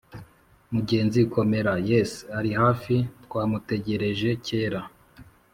Mugenzi 0.73 1.19
komera 1.33 1.73
Yes’ 1.89 2.11
ari 2.37 2.51
hafi, 2.61 2.95
Twamutegereje 3.25 4.29
kera 4.45 4.81